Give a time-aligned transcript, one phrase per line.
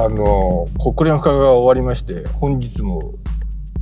[0.00, 3.14] あの国連化が終わりまして本日も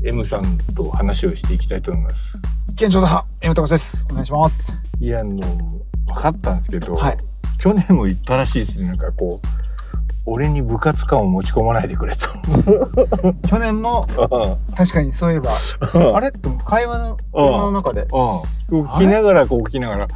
[0.02, 2.38] M さんと話をしていきたいと思います。
[2.72, 4.02] 現状だ M 高です。
[4.10, 4.72] お願いします。
[4.98, 5.40] いやあの
[6.06, 7.18] 分かったんですけど、はい。
[7.58, 8.86] 去年も言ったらしいですね。
[8.86, 9.65] なんかこう
[10.26, 12.26] 俺に部活感を持ち込まないでくれと。
[13.48, 14.06] 去年も
[14.76, 15.50] 確かにそういえば
[16.14, 16.28] あれ？
[16.28, 18.06] って会話の車の中で。
[18.68, 20.06] 聞きながらこう聞きながら。
[20.06, 20.12] れ？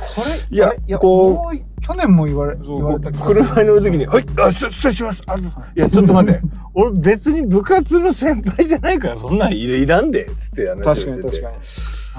[0.50, 1.56] いやいやこう。
[1.80, 3.82] 去年も言われ言われた車に乗る。
[3.82, 5.22] 時に「はいあ失礼します。
[5.26, 6.40] あのいやちょっと待って。
[6.74, 11.12] 俺別に部活の先輩じゃないからそんなんいいらんで」っつって話を確してて。
[11.12, 11.56] かに確かに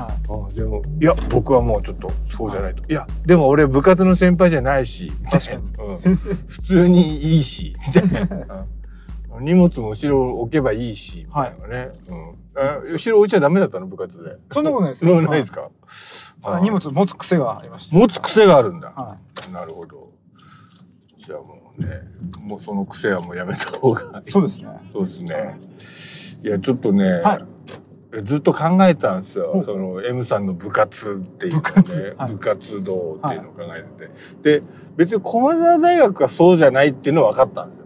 [0.03, 0.51] はい。
[0.51, 5.11] あでもいや僕はもうちょっとそうじゃないと、い、やでも俺部活の先輩じゃないし。
[5.31, 5.61] 確かに。
[6.05, 7.75] うん、普通にいいし。
[7.87, 8.65] みたいな、うん
[9.39, 11.25] 荷物も後ろ置けばいいし。
[11.25, 13.87] みたいなね、うん、あ後ろ置いちゃダメだったの？
[13.87, 14.35] 部活で。
[14.51, 15.71] そんなことないですそれはないですか、
[16.43, 19.17] ただ荷物持つ癖がありました持つ癖があるんだ、は
[19.53, 20.11] なるほど。
[21.17, 21.87] じゃあもうね
[22.41, 24.27] もうその癖はもうやめた方がいい。
[24.27, 24.67] いそうですね。
[24.91, 25.59] そうですね。
[26.43, 27.47] いや、ちょっとね、は
[28.23, 29.63] ずっと考えたんですよ。
[29.65, 32.01] その M さんの部活っていうのを部活？
[32.01, 32.31] ね、はい。
[32.33, 34.07] 部活動っていうのを考えて
[34.43, 34.59] て。
[34.59, 34.63] で、
[34.97, 37.85] 別に駒澤大学はそうじゃないっていうのは分かったんですよ。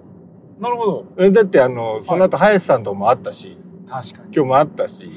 [0.60, 1.06] なるほど。
[1.18, 4.24] えだってあの、その後林さんとも会ったし、確かに。
[4.34, 5.12] 今日も会ったし、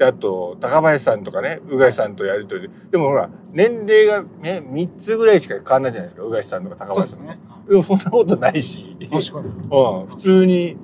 [0.00, 2.68] あと高林さんとかね、宇賀さんとやりとり。
[2.68, 7.24] で、でもほら、年齢がね、3つぐらいしか変わんないじゃないですか、宇賀さんとか高林さん。
[7.24, 7.40] そうですね。
[7.68, 8.96] でもそんなことないし。
[9.10, 9.48] 確かに。
[9.48, 10.76] うん、普通に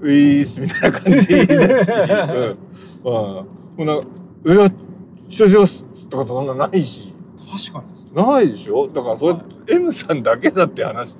[0.00, 1.92] は「ウィース」みたいな感じだし、
[3.04, 3.46] うん、うん、
[3.76, 3.94] ほな
[4.54, 4.70] 「いや
[5.28, 6.46] 出場す」とかそん。
[6.46, 7.12] なないし
[7.50, 10.22] 確かにですねないでしょだからそれ、はい M さん。
[10.22, 11.16] だけだって話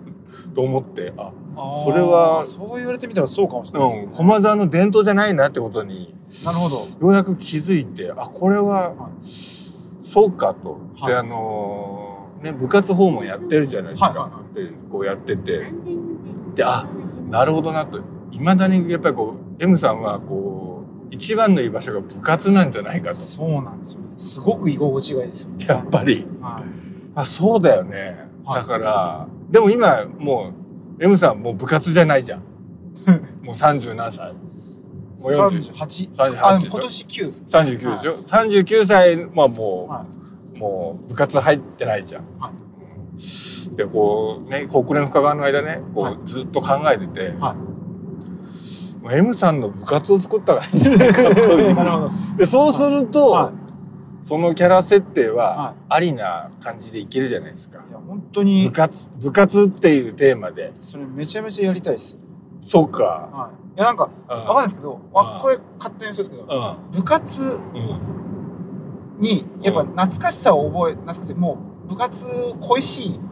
[0.54, 4.10] と思ってああーそれはそう言われてみたらそうかもしれないねうん。
[4.12, 8.90] 駒澤の伝統じゃないなってことになるほどようやく気づいてあこれはは
[9.22, 9.26] い
[10.02, 10.78] そうかと。
[10.98, 14.08] はいであのーね部活訪問やってるじゃないですか。
[14.10, 15.64] はいはでこうやってて
[16.54, 16.86] であ
[17.30, 17.98] なるほどなと
[18.30, 23.16] いまだにやっぱりこう M さんはこう一番の居場所が部活なんじゃないかと。
[23.16, 24.08] そうなんですよね。
[24.16, 25.66] すごく居心地がいいですよね。
[25.66, 26.27] やっぱり。
[26.40, 26.64] はい。
[27.14, 28.61] あそうだよね、はい。
[28.61, 30.52] だからでも今も
[30.98, 32.42] う M さんもう部活じゃないじゃん。
[33.42, 34.33] もう30何歳。
[34.33, 36.70] もう40 38 38あでしょ。
[36.70, 37.44] 今年9です。
[37.48, 40.05] 39でしょ、39歳まあもう、は
[40.56, 42.24] もう部活入ってないじゃん。
[42.38, 42.52] は
[43.77, 46.18] でこうね国連深川の間ねこう、はい。
[46.24, 47.77] ずっと考えてて、はもう
[49.11, 51.77] M さんの部活を作ったらいいんじゃないかという。
[52.36, 53.53] でそうすると、は
[54.23, 57.85] そのキャラ設定ははありな感じでいけるじゃないですか。
[57.89, 58.64] いや本当に。
[58.64, 60.73] 部活部活っていうテーマで。
[60.81, 62.19] それめちゃめちゃやりたいです。
[62.61, 63.05] そうか。
[63.05, 63.79] はい。
[63.79, 64.36] いやなんかうん。
[64.39, 65.41] わかんないですけどあうん。
[65.41, 66.91] これ勝手にそうですけどうん。
[66.92, 68.01] 部活うん。
[69.20, 69.86] にやっぱうん。
[69.92, 72.27] 懐かしさを覚え懐かしいもう部活
[72.61, 73.27] 恋しいうん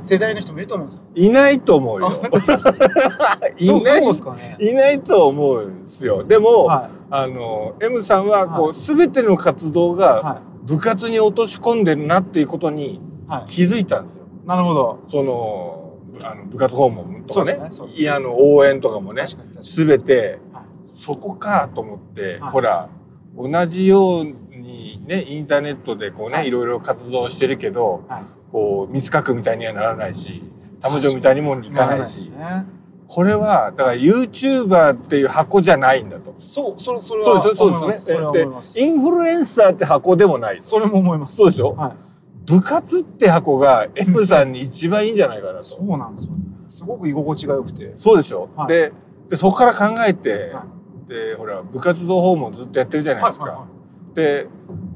[0.00, 1.02] 世代の人もいると思うんですよ。
[1.14, 2.10] いないと思うよ。
[3.58, 4.56] いないですかね。
[4.60, 6.24] いないと思うんですよ。
[6.24, 13.00] でも、はあの M さんはこう、はい全ての活動いがは部活に落とし込んでるなっていうことにい。
[13.26, 14.26] は気づいたんですよ。
[14.44, 14.98] いなるほど。
[15.06, 17.54] そのあの部活訪問とかね。
[17.54, 17.68] ねね。
[17.88, 19.86] いやあの応援とかもね確かに確かに。
[19.88, 20.64] 全てはい。
[20.86, 22.50] そこかと思って、はい。
[22.50, 22.88] ほら
[23.36, 26.48] 同じようにねインターネットでこうね、はい。
[26.48, 30.44] い、ろいろ活動してるけどはいこう三角みたいにはならないし
[30.80, 32.30] 玉女みたいにもいかないし。
[32.38, 32.66] な
[33.08, 36.34] これはだから YouTuber っていう箱じゃないんだと。
[36.38, 38.20] そうそれそれはそうそうですね。
[38.32, 38.46] で
[38.80, 40.60] インフルエンサーって箱でもない。
[40.62, 41.36] それも思います。
[41.36, 41.74] そうでしょ？
[41.74, 42.50] はい。
[42.50, 45.62] 部活って箱が M さんに一番いいんじゃないかなと。
[45.62, 46.32] そうなんですよ。
[46.32, 46.38] ね
[46.68, 47.92] すごく居心地が良くて。
[47.96, 48.68] そうでしょ、はい。
[48.68, 48.92] で
[49.28, 50.64] でそこから考えて、は
[51.06, 53.44] でほら部活動訪問ずっとやってるじゃないですか。
[53.44, 53.66] はいはいは
[54.14, 54.46] で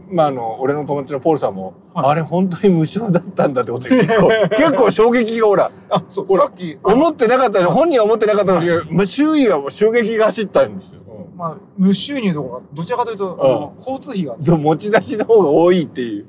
[0.08, 2.10] まああの俺の友達のポールさんも、はい。
[2.10, 6.44] あれ本当に無償だったんだってことで結構 結構衝撃がほらあそうほら。
[6.44, 11.00] さっき思ってなかった本人は思ってなかったんですけど、まあ、周囲はもう衝撃が走ったんですよ。
[11.08, 11.38] うん。
[11.38, 14.36] まあ無収入とかどちらかというとあの交通費が。
[14.38, 16.26] でも持ち出しの方が多いっていう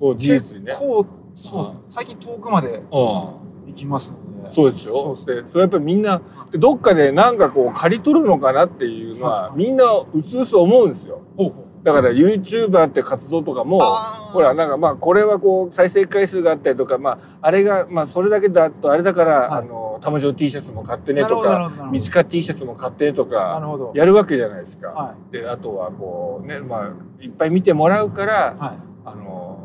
[0.00, 0.72] こう事実にね。
[0.72, 1.78] 結構そうですね。
[1.88, 2.82] 最近遠くまでうん。
[2.90, 4.48] 行きますので。
[4.48, 9.58] そうでしょそうでそれやっぱりみんなでどっかでなんかこう借り取るのかなっていうのははい。
[9.58, 11.20] みんなうすうす思うんですよ。
[11.36, 19.48] ほうほうだから YouTuber って活動とかもほらなんかまあこれはこう再生回数があったりとかまああれがまあそれだけだとあれだから、はい。
[19.60, 23.92] あの玉城 T シャツも買ってねとか三塚 T シャツも買ってねとなかるほど。
[23.94, 24.88] やるわけじゃないですか。
[24.88, 28.36] はであとはこうねまあいっぱい見てもらうから、い。
[28.60, 29.58] はあの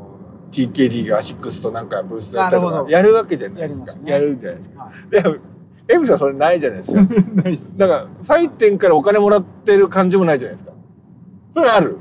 [0.51, 3.91] TKD がアシックスとなんかブースだったりとかやるわけじゃないですか。
[3.91, 4.11] やね。
[4.11, 4.91] やるじゃないですか。
[5.11, 5.23] い。
[5.33, 5.33] は
[5.87, 7.01] で M さんそれないじゃないですか。
[7.01, 7.05] い
[7.43, 7.73] ないっす。
[7.75, 10.73] だからファイテンからお金もらってる感じもないじゃないですか。
[11.53, 11.97] それある？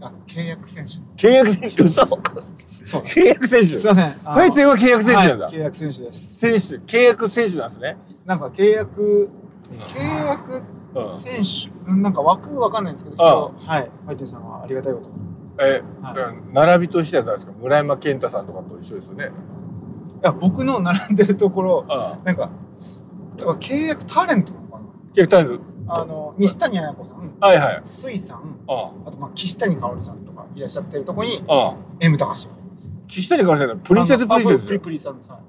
[0.00, 0.92] あ契約選手。
[1.28, 1.82] 契約選手。
[1.84, 3.02] 嘘そう。
[3.02, 3.76] 契約選手。
[3.76, 4.10] すいません。
[4.12, 6.38] ファイテンは契約選手なんだ、はい契約選手です。
[6.38, 9.28] 選手契約選手なんですね、なんか契約、
[9.86, 10.62] 契約
[10.94, 11.42] うん選
[11.84, 12.02] 手、うん。
[12.02, 13.90] なんか枠わかんないんですけど、一応、はい。
[14.04, 15.14] ファイテンさんはありがたいことに。
[15.14, 15.18] い
[15.60, 16.54] え、はい。
[16.54, 17.52] 並びとしては誰ですか？
[17.60, 19.30] 村山健太さんとかと一緒ですよね。
[20.22, 21.84] や、僕の並んでるところ、
[22.24, 22.50] なんか、
[23.38, 24.78] 契約タレントなのか
[25.14, 25.60] 契約タイムな
[25.92, 27.80] あの、西谷綾子さん、はいはい。
[27.84, 29.10] 水さん、ああ。
[29.10, 31.42] とまあ岸谷香織さんとかいらっしゃってるとこに、
[32.00, 32.92] M 高橋がいます。
[33.06, 34.62] 岸谷からしたらプリンセスプリンセス。
[34.62, 35.30] あプリプリさんです。
[35.32, 35.40] はい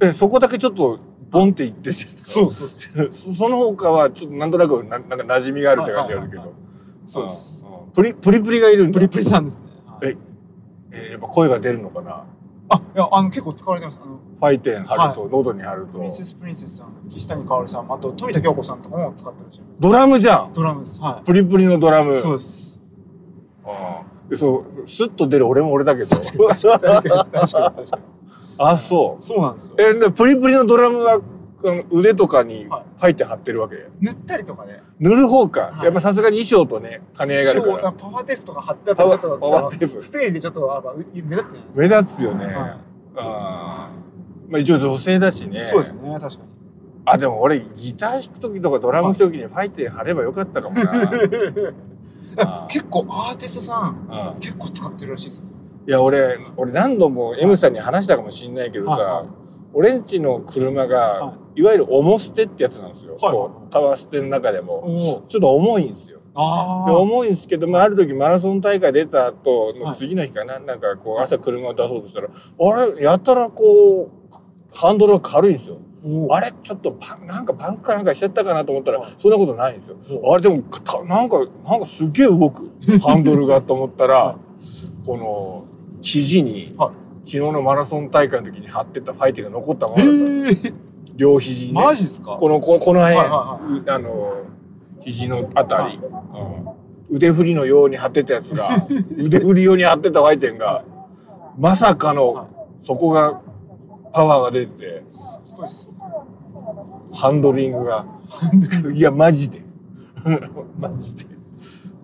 [0.00, 0.98] えそこだけちょっと
[1.30, 1.94] ボンって言ってる。
[1.94, 3.08] そうそうそう。
[3.12, 6.52] そその他はちょっとなんとなくななんか馴染みがあるって感じがあるけはいど。
[7.06, 7.66] そうです。
[7.94, 9.64] プリプリプリがいるプリプリさんですね。
[9.86, 10.08] はい。
[10.08, 10.16] え
[10.90, 12.24] えーやっぱ声が出るのかな？
[12.72, 14.00] あ、いや、あの、結構使われてます。
[14.02, 19.74] あの、ファイテン貼ると、喉に貼るとプリンセスプリンセスさん、岸谷香織さん、あと富田京子さんとかも使ってらっしゃいます。
[19.80, 21.00] ドラムじゃんドラムです。
[21.00, 22.16] はプリプリのドラムい。
[22.16, 22.80] そうです。
[23.66, 28.02] うんでそうスッと出る俺も俺だけど確かに確かに確かに。
[28.58, 29.82] あそそうなんですよう。
[29.82, 31.20] えでプリプリのドラムは
[31.90, 32.84] 腕とかにはい。
[32.98, 33.76] ファイテン貼ってるわけ。
[34.00, 34.82] 塗ったりとかね。
[34.98, 35.84] 塗る方か、はい。
[35.84, 37.92] やっぱさすがに衣装とね兼ね合いがあるから。
[37.92, 40.00] パワーテープとか貼ってあったらちょっとパワーテープ。
[40.00, 41.80] ステージでちょっとあまあ目立つじゃないですか。
[41.80, 42.54] 目立つよね、はい。
[43.16, 44.52] あー。
[44.52, 45.60] まあ一応女性だしね。
[45.60, 46.52] そうですね、確かに。
[47.04, 51.10] あでも俺ギター弾く時とかドラム弾く時にファイテン貼ればよかったかもな。
[52.68, 54.40] 結構アーティストさんうん。
[54.40, 55.48] 結構使ってるらしいですね。
[55.86, 59.41] いや俺俺何度も M さんに話したかもしんないけどさ、はいはい
[59.74, 61.62] 俺んちの車が、、はい。
[61.62, 63.32] わゆる重捨てってやつなんですよ、はい。
[63.32, 65.18] こうパワー捨ての中でも。
[65.18, 66.20] おちょっと重いんですよ。
[66.34, 69.96] あで重いんですけど、まあ、ある時マラソン大会出た後のはい。
[69.96, 73.02] 次の日かな、なんかこう朝車を出そうとしたら、あれ？
[73.02, 74.36] やたらこう
[74.74, 75.78] ハンドルが軽いんですよ。
[76.30, 76.54] あれ？
[76.62, 79.14] ちょっとパンなんかパンクかなんかしちゃったかなと思ったら、はい。
[79.18, 79.96] そんなことないんですよ。
[80.22, 82.70] おあれでもたなんかなんかすげえ動く。
[83.02, 84.38] ハンドルがと思ったら、は
[85.04, 85.64] この
[86.00, 90.72] 肘に、はい昨日のマラソン大会の時に貼ってたファイテンが残ったままへだったえ。
[91.14, 92.36] 両肘にねマジっすか？
[92.38, 94.34] このここの辺、はいはうあの
[95.00, 96.72] 肘のあたり、うん
[97.14, 98.70] 腕振りのように貼ってたやつが
[99.18, 100.82] 腕振り用に貼ってたファイテンが
[101.58, 102.46] まさかの、はい
[102.80, 103.40] そこが
[104.12, 105.04] パワーが出て
[105.46, 105.92] 太いっす。
[107.12, 108.06] ハンドリングが
[108.94, 109.62] いやマジで
[110.80, 111.26] マジで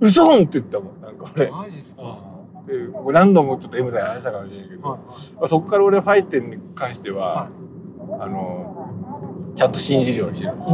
[0.00, 1.50] 嘘んって言ったもんなんか俺。
[1.50, 2.18] マジっすか？
[3.12, 5.00] 何度もちょっと M さんに話したかもしれないけど、いはい。
[5.36, 7.50] まあ、そこから俺ファイテンに関しては、
[7.98, 10.64] はあのちゃんと信じるようにしてるんで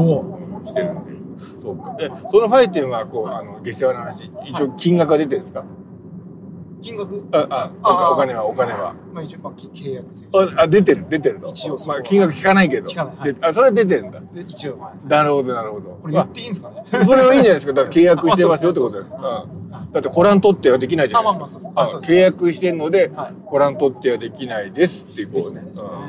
[0.65, 0.71] す。
[0.71, 1.15] してるんで。
[1.61, 1.97] そうか。
[2.01, 5.65] えそのファイテンはこうあの下世話の話一応金額が出てるんですか、
[6.85, 7.25] 金額？
[7.33, 8.95] ああお金はお金は。
[9.15, 12.91] まあ一応まあき契約選ああ出てる出てると一応まあ、金額聞かないけど。
[12.91, 13.17] 聞かない。
[13.17, 13.35] はい。
[13.35, 14.21] であそれは出てるんだ。
[14.47, 15.09] 一応はい。
[15.09, 15.99] なるほどなるほど。
[16.03, 16.85] これ言っていいんですかね？
[16.93, 17.73] まあそれはいいんじゃないですか。
[17.73, 19.21] だから契約してますよってことです、うん。
[19.21, 21.41] だってコラン取ってはできないじゃあないでか。
[21.41, 21.73] まあますあそうです。
[21.75, 23.35] あそうです契約してんのではい。
[23.47, 25.51] コラン取ってはできないですっていうことで。
[25.53, 25.89] きないですね。
[25.89, 25.97] うん。
[25.97, 26.09] うん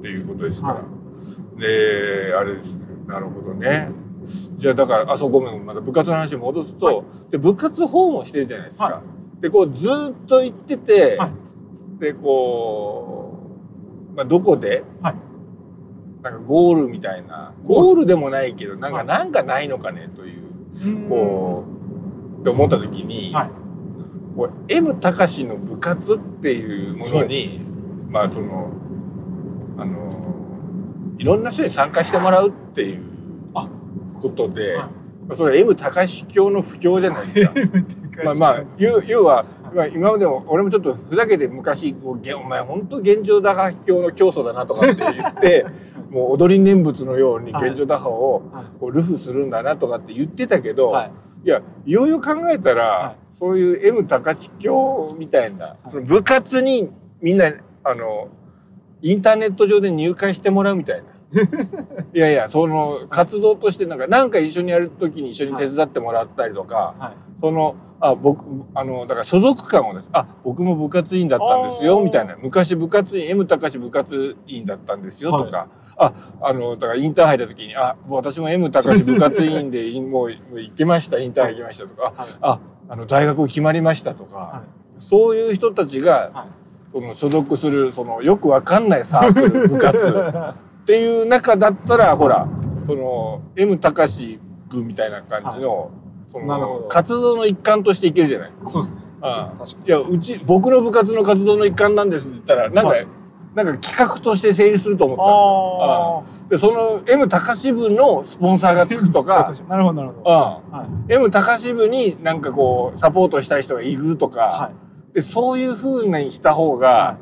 [0.02, 0.82] ていうことですから、は
[1.56, 2.84] であれですね。
[3.06, 3.90] なるほどね。
[4.54, 7.02] じゃあだからあそうごめんまた部活の話に戻すと、はい。
[7.30, 9.02] で部活訪問してるじゃないですか、は
[9.44, 12.00] でこうずーっと行ってて、はい。
[12.00, 13.38] でこ
[14.10, 15.14] う、まあ、どこで、はい。
[16.22, 17.52] なんかゴールみたいな。
[17.62, 18.06] ゴール。
[18.06, 19.06] でもないけどなんか、はい。
[19.06, 20.44] なんかないのかねという
[20.86, 21.08] うん。
[21.10, 21.64] こ
[22.38, 23.50] うって思った時に、はい。
[24.34, 27.60] こう M 高志の部活っていうものに
[28.08, 28.72] まあその
[29.76, 30.34] あの
[31.18, 33.68] いろんな人に参加してもらうっていうあ。
[34.22, 34.88] ことで、はい。
[34.88, 37.52] まあそれは M 高志教の不況じゃないですか。
[38.24, 45.66] まあまあ要要は、まあ、今までも俺もちょっとふざけて昔こうげお前本当現状打破教の教祖だなとかって言って
[46.10, 48.64] もう踊り念仏のように現状打破をはい。
[48.78, 51.12] こうルフするんだなとかって言ってたけど、はい。
[51.44, 53.34] いやようよう考えたら、はい。
[53.34, 56.90] そういう M 高知教みたいな、その部活に
[57.20, 57.52] みんな
[57.82, 58.28] あの
[59.02, 61.04] インターネット上で入会してもらうみたいな。
[62.14, 67.16] いやいやその活動としてなんかなんか一緒にやる時に一緒に手伝ってもらったりとか、はい。
[67.40, 70.08] そのあ僕あのだから所属感をです。
[70.12, 72.36] あ僕も部活委員だったんですよみたいな。
[72.36, 82.28] 昔部活委員 M 高志部活委員だったんですよとか、ああのだからインターハイの時にあ私も M 高志部活委員で いもう行けましたインターハイ行きましたとか、はい。
[82.40, 84.62] ああの大学決まりましたとか、は
[84.98, 86.64] そういう人たちが、はい。
[86.94, 89.98] その所属するそのよくわかんないサークル部活
[90.84, 92.46] っていう中だったらほら
[92.86, 94.38] その M 高志
[94.68, 95.90] 部みたいな感じの,、
[96.26, 98.52] その活動の一環としていけるじゃない？
[98.64, 99.00] そうですね。
[99.22, 99.86] ああ確かに。
[99.86, 103.06] いやうち僕の部活の活動の一環なんですって言ったらなんか、はい
[103.54, 109.52] なんか企画として成立すると思ったあでその M 高支部のスポンサーがつくとかあ。
[109.70, 110.20] なるほど、なるほど。
[110.22, 110.36] うん
[110.76, 111.12] はい。
[111.14, 114.70] M 高支部になんかこうサポートしたい人がいるとか、は
[115.12, 115.14] い。
[115.14, 117.16] でそういうふうにした方が、は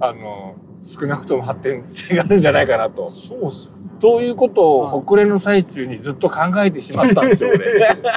[0.00, 3.06] あの少なくとも発展性があるんじゃないかなと。
[3.10, 3.76] そうっすよね。
[3.98, 7.66] ということをはい北連の最中にずっと考えてしまったんですよ俺。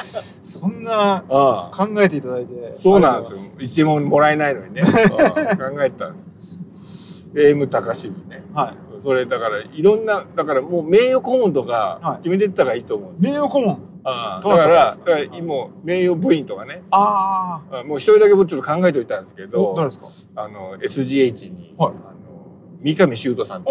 [0.44, 2.74] そんなうん考えていただいて。
[2.74, 3.52] そうなんですよ。
[3.60, 4.82] 一円ももらえないのにね。
[4.82, 4.86] う
[5.72, 7.26] ん考えたんです。
[7.32, 8.44] で M 高支部ね。
[8.54, 9.02] はい。
[9.02, 13.10] それだからいろんなだからもう名誉顧問とはいか決めてったらいいと思う。
[13.18, 13.78] 名誉顧問。
[14.02, 14.74] ああどうだかか？
[14.74, 16.82] らだから今名誉部員とかね。
[16.90, 19.46] ああもう一人だけ僕ちょっと考えておいたんですけあ。
[19.46, 20.06] どお、誰ですか？
[20.42, 21.92] あの SGH に、はい
[22.82, 23.70] 三上修斗さんって。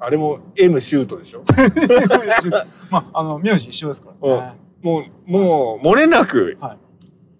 [0.00, 1.44] あれも M シュートでしょ？
[2.90, 4.52] まあ、あの、名字一緒ですからね。
[4.82, 6.76] もうもう漏れなくは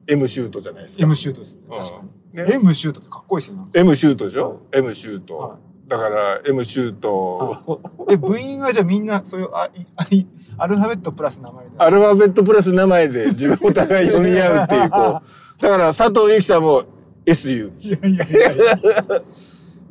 [0.07, 1.03] M シュートじゃないですか。
[1.03, 2.01] M シュートです確か
[2.33, 2.43] に。
[2.43, 3.71] ね M シュートってかっこいいですよね。
[3.75, 5.37] M シュートでしょ？M シュート。
[5.37, 5.57] は
[5.87, 7.81] だから M シュート、
[8.11, 11.67] え、部員はじゃあみんな、そういう、あ、い、あい、アルファベットプラス名前。
[11.77, 15.01] アルファベットプラス名前で自分お互い読み合うっていうこう。
[15.61, 16.85] だから佐藤由紀さんも
[17.27, 17.71] SU。
[17.81, 18.77] いやいやいやいや。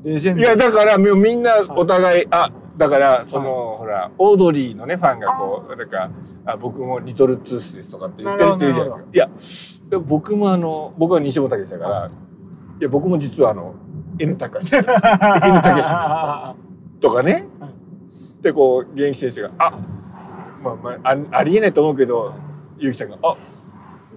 [0.04, 0.42] レジェンド。
[0.42, 6.10] いやだからもうみんなお互い、あだからその、ほらオードリーのねファンがこうなんか
[6.46, 9.86] あ僕もリトルトゥースですとかって言ってるって言うじゃないですか。
[9.92, 12.12] いや僕もあの僕は西本武だから、
[12.80, 12.84] い。
[12.84, 13.76] や僕も実はあの
[14.20, 16.56] N 高志 N 高
[17.00, 18.44] とかね、はい。
[18.44, 19.72] でこう現役選手があ
[20.62, 22.34] まあまああありえないと思うけど
[22.78, 23.36] ゆうきさんが「あ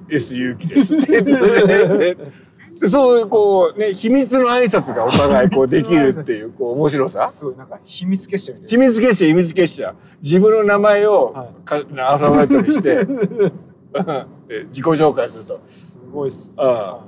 [0.08, 1.26] S ゆうきです」って言っ
[1.98, 2.16] て
[2.80, 7.28] でそういうこうね秘密の挨拶がお互いこうできるっていう こう面白さ？
[7.28, 9.94] すごい、なんか秘密結社みたい秘密結社秘密結社。
[10.22, 11.64] 自分の名前をはい。
[11.64, 13.04] か、アルファベットにして
[14.48, 15.54] で自己紹介すると。
[15.54, 15.60] な。
[15.68, 16.52] すごいっす。
[16.58, 17.00] 「あは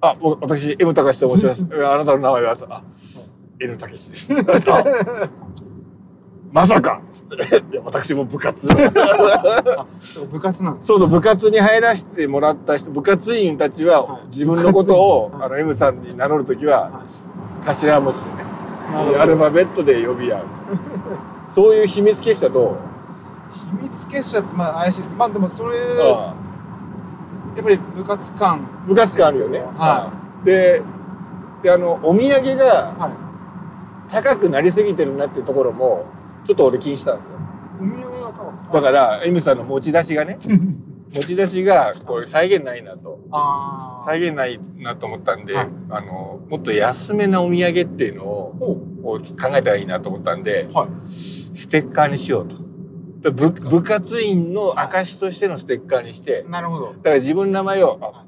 [0.00, 1.66] あ僕私 M 高志と申します。
[1.72, 2.82] あなたの名前はあ
[3.60, 4.28] N 高志です」
[4.68, 4.84] あ
[6.52, 10.78] まさか!」つっていや私も部活い あ、そう、部活なん。
[10.82, 16.90] そう部活に入らせてもらった人部活員たちははい自分のことを、はいあの M さんに名乗る時はは
[17.64, 20.42] 頭文字でねアルファベットで呼び合う
[21.48, 22.76] そういう秘密結社と、
[23.78, 25.78] 秘密結社って、まあ、怪しいですけど、まあ、でも、それ、う
[27.56, 28.56] やっぱり部活感。
[28.58, 29.62] ん部活感あるよね。
[29.76, 30.82] はうんで
[31.62, 33.00] であのお土産がい。
[33.00, 34.10] はい。
[34.10, 36.06] 高くなりすぎてるなっていうところも
[36.44, 37.38] ちょっと俺気にしたんですよ。
[38.72, 40.38] だから、M さんの持ち出しがね
[41.12, 43.20] 持ち出しがこれ再現ないなと。
[44.04, 48.54] 再現ないなと思ったんで、はいあのもっと安めなお土産っていうのを
[49.02, 49.20] 考
[49.54, 50.74] えたらいいなと思ったんでう。
[50.74, 50.88] はい。
[51.06, 52.56] ステッカーにしようと。
[53.22, 56.86] で部部活員の証としてのステッカーにして、なるほど。
[56.86, 58.24] だから自分の名前を「はあ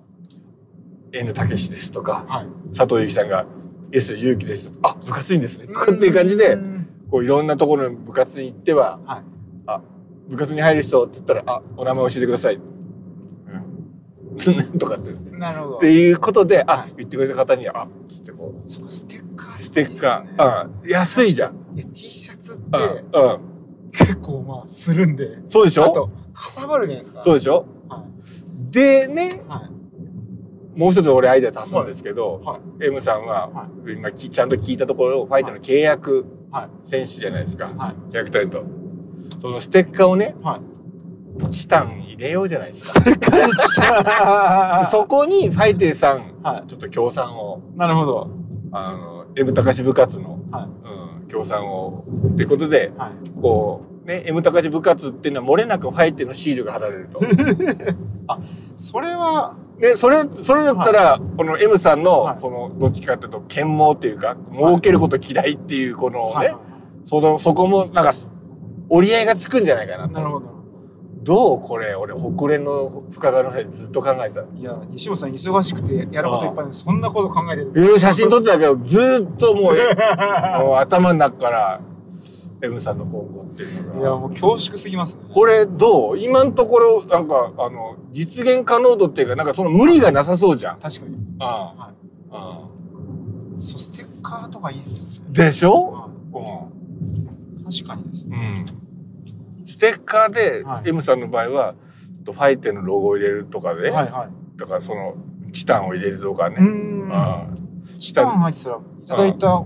[1.13, 2.47] N たけしです」とかはい。
[2.77, 3.47] 佐藤由紀さんが
[3.93, 6.84] 「S ゆうきです」とか「あ部活員ですね」とかっていう感じでうん
[7.15, 9.23] こういろんなところに部活に行ってははい。
[9.69, 9.81] 「あ
[10.29, 12.61] 部活に入る人」って言ったら「あお名前教えてください」う
[14.51, 15.77] ん とかってなるほど。
[15.77, 21.77] っていうことで、あはい、言ってくれた方には、あ、つってこそっか、ステッカーう、ステッカー、うん、安いじゃん。
[21.77, 23.41] いや、T シャツっうてん、うん。
[23.93, 25.39] 結構まあ、するんで。
[25.47, 25.85] そうでしょ？
[25.85, 27.23] あと、かさばるじゃないですか。
[27.23, 27.65] そうでしょ？
[27.89, 28.05] は
[28.73, 29.49] でね、い。
[29.49, 30.79] はい。
[30.79, 32.87] もう一つ俺アイデア足すんですけど、はい。
[32.87, 36.25] M さんは、は今きちゃんと聞いたところ、ファイターの契約はい。
[36.85, 37.73] 選手じゃないですか。
[37.77, 38.13] はい。
[38.13, 38.65] 契約タレント。
[39.41, 40.75] そのステッカーをね、はい。
[41.51, 43.01] チタン入れようじゃないですか。
[44.91, 46.67] そこにファイテーさん、はい。
[46.69, 48.31] ちょっと協賛を、なるほど。
[48.73, 51.23] あの、M 高志部活の、はい。
[51.23, 53.41] うん、協賛を、っていうことで、はい。
[53.41, 57.21] こう、ね、M 高志部活っていうのは漏れなくファイテーのシールが貼られると。
[58.77, 66.57] それは、で、それ、それだったら、この M さんの、はいその、どっちかっていうと、剣謀っていうか、儲けること嫌いっていう、このね、はい。
[67.05, 68.13] その、そこも、なんか、
[68.89, 70.15] 折り合いがつくんじゃないかなと。
[70.15, 70.55] なるほど。
[71.25, 74.43] どうこれ、俺、北連の深川の際ずっと考えた？
[74.43, 77.71] いや、西本さん忙しくてやることいっぱいで、そんなこと考えてる。
[77.71, 79.75] いろいろ写真撮ってたけど、ずーっともう、
[80.67, 81.81] もう頭の中から、
[82.63, 84.01] M さんの今後っていうのが。
[84.01, 85.25] いや、もう恐縮すぎますね。
[85.33, 86.19] これどう？
[86.19, 90.79] 今のところ、なんか、あの、実現可能度っていうか、なんかその無理がなさそうじゃん。
[90.79, 91.17] 確かに。
[91.41, 91.93] あは
[92.31, 92.69] あ
[93.59, 93.63] い。
[93.63, 95.27] そう、ステッカーとかいいっすね。
[95.31, 95.91] でしょ？
[95.93, 97.61] はうん。
[97.61, 98.65] い確かにですね。
[98.67, 99.67] うん。
[99.67, 101.75] ステッカーで、はい M さんの場合は、
[102.25, 104.59] ファイテのロゴを入れるとかで、はいはい。
[104.59, 105.17] だからその、
[105.53, 106.57] チタンを入れるとかね。
[106.59, 107.13] うーん。
[107.13, 107.47] ああ
[107.99, 109.61] チタン入ってたら、いただいたう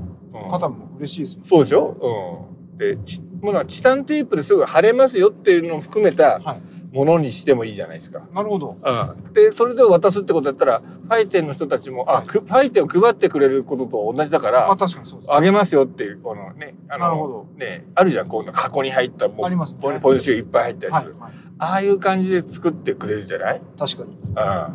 [0.47, 1.45] ん方も嬉しいですもん。
[1.45, 1.97] そうでしょ？
[2.01, 2.48] うん。
[2.79, 6.79] で、チもうなんかチタンテープですぐ貼れますよっていうのを含めた、はい。
[6.93, 8.23] ものにしてもいいじゃないですか。
[8.33, 8.79] なるほど。
[8.83, 15.33] うん、でそれで渡すってことだったらファイテンの人たちも、はいあくファイテンを配ってくれることと同じだかあ、ら確かにそうです。
[15.33, 21.33] あげますよっていうこのねあのなるほどねあるじゃんこういうの箱に入ったもうありますねポイポイントシールいっぱい入ったやつ、はい、はい。
[21.59, 24.13] ああいう感じで作ってくれるじゃない、確かに。
[24.13, 24.73] いうんや、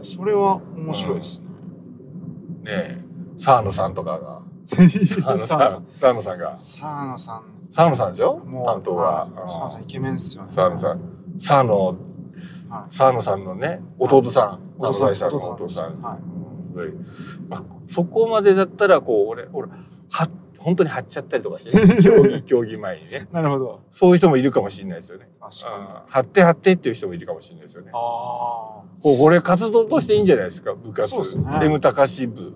[0.00, 1.46] それは面白いですね。
[1.46, 1.52] ね
[2.64, 3.04] え
[3.36, 5.86] 沢野さんとかが沢野 さん。
[5.94, 6.54] 沢野さんが。
[6.58, 7.42] 沢野さん。
[7.70, 8.40] 沢野さんでしょ？
[8.66, 9.30] 担当がはい。
[9.50, 10.50] 沢野さんイケメンっすよね。
[10.50, 11.00] 沢野さん。
[11.38, 11.96] 沢野はい。
[12.86, 14.60] 沢野さんのね弟さん。
[14.78, 16.18] 弟さんの弟弟さん。
[17.88, 19.68] そこまでだったらこう俺俺
[20.10, 23.26] は本当に張っちゃったりとかしてね、 競技競技前にね。
[23.32, 23.80] なるほど。
[23.90, 25.28] そういう人もいるかもしれないですよね。
[25.40, 27.90] 確か張って張ってっていう人もいるかもしれないですよね。
[27.94, 28.82] ああ。
[29.02, 30.74] これ活動としていいんじゃないですか？
[30.74, 31.08] 部活。
[31.08, 31.44] そうですね。
[31.62, 32.52] M 高支部。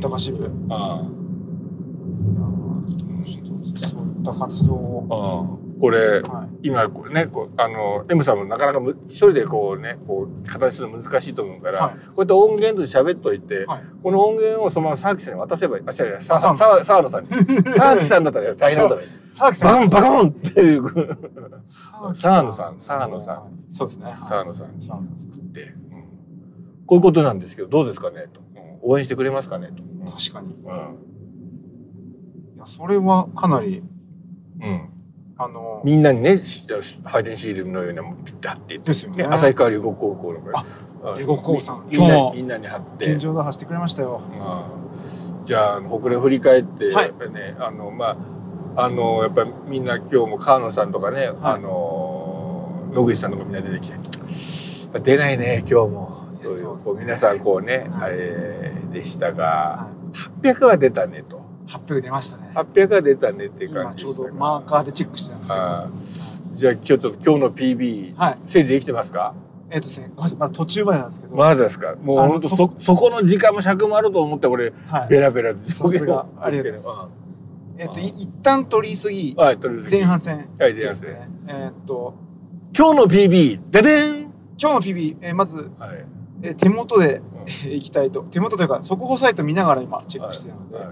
[0.00, 0.38] 高支部。
[0.38, 1.24] いやあー
[3.78, 3.98] ちょ
[4.32, 5.06] った活動を。
[5.10, 5.64] ああ。
[5.80, 6.68] これはい。
[6.68, 11.94] 今これねこうあの M さんもなかなかむ一人でこうねこう形するの難しいと思うから、はい。
[11.94, 13.82] こうやって音源として喋っといて、はい。
[14.02, 17.24] この音源をそのまま沢木さんに渡せばいいあ違う違う沢野さん。
[17.24, 17.28] に。
[17.70, 19.08] 沢木さんだったら大変だったら。
[19.26, 19.88] 沢木さん。
[19.90, 20.84] バカンバカンっていう。
[22.14, 22.76] 沢野さん。
[22.78, 23.42] 沢野さん。
[23.68, 24.04] そうですね。
[24.06, 24.16] はい。
[24.22, 24.66] 沢野さん。
[24.78, 25.18] 沢野さん。
[25.18, 26.04] 作って、うん。
[26.86, 28.28] こういうことなんですけどどうですかね？
[28.32, 28.92] と、うん。
[28.92, 29.68] 応援してくれますかね？
[29.68, 30.52] と、確かに。
[30.52, 30.68] いうん。
[32.58, 33.82] や、それはかなり、
[34.60, 34.88] うん、
[35.36, 36.66] あの、みんなにねし
[37.04, 39.24] 配電シールのようなものピッて貼っていってですよね。
[39.24, 40.64] 旭川龍谷高校のあ
[41.12, 41.18] うん。
[41.18, 41.86] 龍谷高校さん。
[41.90, 43.06] みみんなみんなに貼って。
[43.06, 44.22] 天井で走ってくれましたよ。
[44.22, 45.44] うん。
[45.44, 47.06] じゃあ国連振り返って、はい。
[47.06, 48.16] やっぱりねあのま
[48.76, 53.94] ああのやっぱりみんな今日も川野さんとかね、あの野口さんとかみんな出てきて。
[53.94, 56.24] やっぱ出ないね今日も。
[56.78, 58.12] そういう皆さんこうね、はい。
[58.12, 59.90] あれでしたが、は
[60.42, 61.33] 800は出たねと。
[61.33, 61.33] い。
[61.66, 62.50] 800出ましたね。
[62.54, 65.62] 800は出たねっていう今感じでちょうどマーカーでチェックしてたんですけど。
[65.62, 65.90] あ
[66.54, 68.38] じゃあちょっと今日の PB はい。
[68.46, 69.34] 整理できてますか？
[69.70, 71.34] えっとですね、まだ途中までなんですけど。
[71.36, 71.94] まだですか？
[72.00, 75.08] もう本当そそこの時間も尺もあると思って俺はい。
[75.08, 76.26] ベラベラさすが。
[76.40, 76.94] ありがとうござい
[77.76, 79.34] えっと、い一旦取り急ぎ。
[79.36, 80.36] うん、はいとりあえず前半戦。
[80.36, 81.12] はい前です半戦。
[81.14, 81.28] ね。
[81.48, 82.14] えっと、
[82.76, 86.04] 今日の PB ででん今日の PB、えーまず、はい。
[86.42, 87.22] えー手元でうん。
[87.64, 88.22] えーいきたいと。
[88.22, 90.86] 手元というか、速報サイト見ながら今チェックしてるので、はい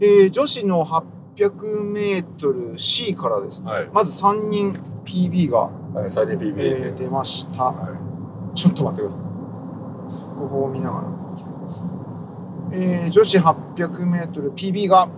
[0.00, 3.88] えー女子の800メートル C からですね、はい。
[3.92, 7.64] まず3人 PB が、はい、PB、えー出ました。
[7.64, 9.20] はちょっと待ってください。
[10.10, 11.84] 速報を見ながらいきます。
[12.72, 15.08] えー女子800メートル PB が、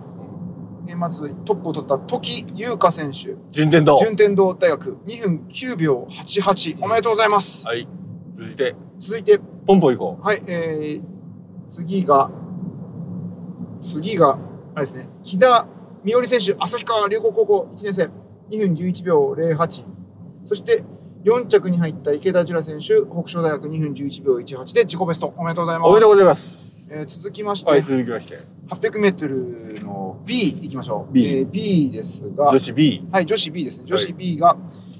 [0.87, 3.97] えーまずトップを取った時優香選手、い、順天堂。
[3.99, 4.97] 順天堂大学。
[5.05, 7.65] 2分9秒88、おめでとうございます。
[7.65, 7.87] はい。
[8.35, 8.75] 続いて。
[8.99, 11.03] 続いて、ポンポン行こはい、えー、
[11.67, 12.31] 次が、
[13.83, 14.39] 次が、
[14.77, 15.67] あれですね、木田
[16.05, 18.03] 美織選手、旭川龍谷高校1年生、
[18.51, 19.85] 2分11秒08。
[20.45, 20.83] そして、
[21.25, 25.33] 4着に入った池田樹良選手、北昇大学2分11秒18で自己ベスト。
[25.35, 25.89] おめでとうございうます。
[25.89, 28.37] おめでとうございますえー続きまして、はい続きまして
[28.69, 31.11] 800メートルの B いきましょう。
[31.11, 33.85] B えー B ですが、女子 B はい、女子 B ですね。
[33.87, 34.55] 女子 B が、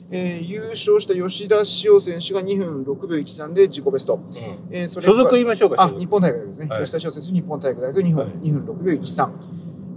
[0.10, 4.16] えー優勝した吉田潮選手が2分6秒13で自己ベスト。
[4.16, 4.24] うん
[4.72, 6.68] えーそれ所属言いましょうかあ、日本大学ですね。
[6.68, 9.30] はい吉田翔選手、日本大学大学2分,、はい2分6秒13。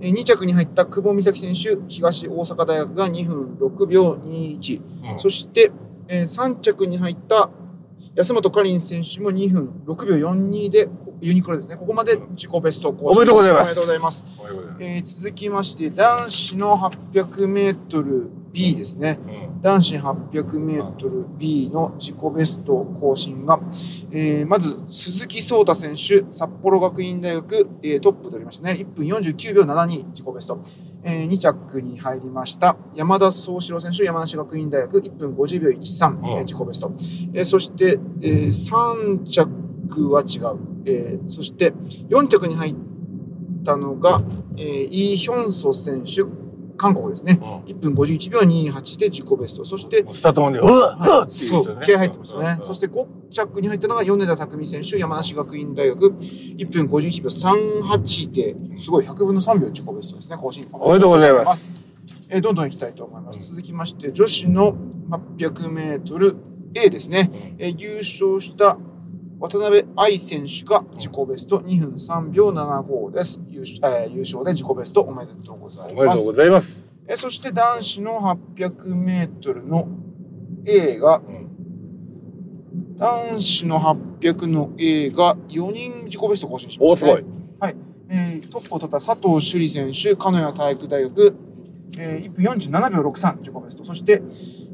[0.01, 4.81] えー、2着に入った久保美咲選手、東大阪大学が2分6秒21。
[5.13, 5.71] うんそして、
[6.09, 7.51] えー3着に入った
[8.17, 11.77] 安本かりん選手も2分6秒42で、こユニクロですね。
[11.77, 14.25] ここまで自己ベスト更新おめでとうございますおめでとうございます。
[14.41, 19.19] おめでとうございますえー続きまして、男子の800メートル B ですね。
[19.27, 23.61] うん男子800メートル B の自己ベスト更新が、
[24.11, 28.73] えーまず鈴木聡太選手、札幌学院大学、えートップ取りましたね。
[28.73, 30.59] 1分49秒72、自己ベスト。
[31.03, 36.93] え2着に入りました山田宗志郎選手、山梨学院大学、1分50秒13、うんえー自己ベスト。
[37.35, 40.59] えーそして、え3着は違う。
[40.87, 41.75] えーそして
[42.09, 42.75] 4着に入っ
[43.63, 44.23] たのが、
[44.57, 46.23] えーイ・ヒョンソ選手、
[46.81, 47.39] 韓国ですね。
[47.43, 49.67] うん1分51秒28で自己ベスト。
[49.67, 52.57] そして、スタートまでうわそう気合入ってましたね。
[52.59, 56.15] うんそして5着に入ったのが米田匠選手、山梨学院大学、
[56.57, 57.29] 1分51秒
[57.85, 60.67] 38で、すごい100分の3秒自己ベストですね、更新。
[60.73, 61.81] おめでとうございます。
[62.31, 63.39] えーどんどんいきたいと思います。
[63.39, 64.75] うん続きまして、女子の
[65.37, 66.37] 800メートル
[66.75, 67.55] A ですね。
[67.59, 68.79] えー優勝した
[69.41, 73.41] 渡辺愛選手が自己ベスト2分3秒75です。
[73.49, 76.03] 優勝,、えー優勝で自己ベストおめでとうございま。
[76.03, 78.21] おめですとうございますえーそして男子の
[78.55, 79.89] 800メートルの
[80.67, 81.51] A がうん
[82.97, 87.13] 男子の800の A が4人自己ベスト更新しました、ね。
[87.13, 87.25] おーす
[87.61, 87.75] ごい
[88.11, 91.35] えートップを取った佐藤朱里選手、鹿屋体育大学、
[91.97, 93.85] えー1分47秒63自己ベスト。
[93.85, 94.21] そして、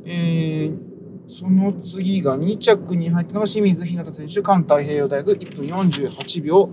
[0.07, 0.86] えー
[1.29, 6.71] その次が2着に入ったのが清水ひなた選手、環太平洋大学1分48秒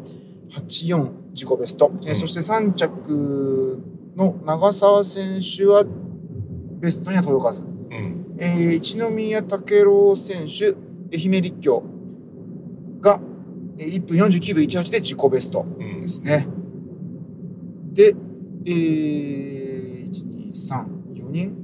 [0.52, 1.92] 84自己ベスト。
[2.04, 3.82] えーうんそして3着
[4.16, 5.84] の長澤選手は
[6.80, 7.64] ベストには届かず。
[7.64, 8.36] うん。
[8.38, 10.76] えー一宮武郎選手、
[11.16, 11.84] 愛媛立教
[13.02, 13.20] が
[13.78, 16.08] えー1分49秒18で自己ベストうんで。
[16.08, 16.48] すね。
[17.94, 18.16] で、
[18.66, 21.63] えー、1、2、3、4人 ?4 人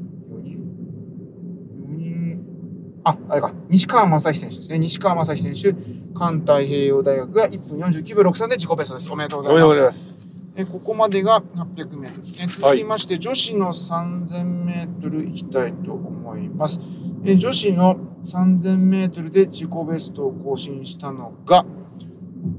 [3.03, 3.53] あ、あれか。
[3.69, 4.79] 西川正史選手ですね。
[4.79, 5.73] 西川正史選手、
[6.13, 9.09] 環太平洋大学が1分49秒63で自己ベストです。
[9.11, 9.95] おめでとうごおめでとうざいます。
[9.95, 10.19] ございます。
[10.55, 12.27] えここまでが800メートル。
[12.39, 16.79] え続きまして、女子の3000メートルいきたいと思います。
[17.23, 21.65] え女子の3000メートルで自己ベストを更新したのが、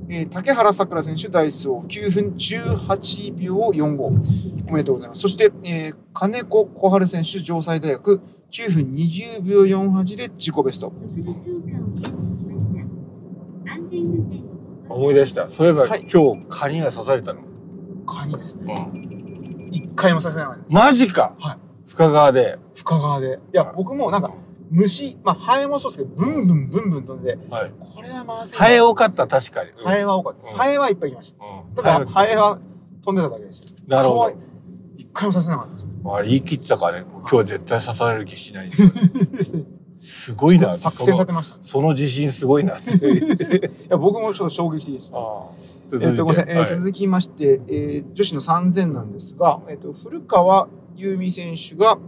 [0.08, 4.66] えー竹原さくら選手、ダイソー9分18秒45。
[4.68, 5.20] おめでとうございます。
[5.20, 8.20] そして、えー金子小春選手、城西大学
[8.50, 10.92] 9分20秒48で自己ベスト。
[14.88, 15.46] 思い出した。
[15.48, 17.40] そういえば、はい今日カニが刺されたの。
[18.06, 18.90] カニですね。
[18.92, 19.68] うん。
[19.72, 20.72] 一回もさせないです。
[20.74, 21.34] マジか。
[21.38, 21.58] はい
[21.90, 22.58] 深川で。
[22.74, 23.40] 深川で。
[23.52, 24.32] いや、僕もなんか、
[24.70, 27.72] 虫、まあ、ハエもそうですけど、ブンブンブンブン飛んで、はい。
[27.80, 28.64] これはまずいな。
[28.64, 29.70] ハエ多かった、確かに。
[29.84, 30.50] ハエは多かったです。
[30.52, 31.44] うんハエはいっぱいいました。
[31.44, 31.74] うん。
[31.74, 32.60] ただ、ハエは
[33.04, 33.66] 飛んでただけですよ。
[33.88, 34.36] なるほ可愛い
[34.98, 35.88] 一回もさせなかったです。
[36.02, 36.14] ど。
[36.16, 38.88] あれ言い切ってたからね、今日絶対刺される気しないんですよ。
[40.00, 40.72] すごいな。
[40.72, 41.56] 作戦立てました。
[41.56, 43.70] いその自信すごいなって。
[43.90, 45.16] や、僕もちょっと衝撃的でした。
[45.18, 45.20] あ
[45.58, 45.70] え。
[45.92, 51.98] えーはい続きまして、えー女子の3000なんですが、えっ、と、古川優美選手が、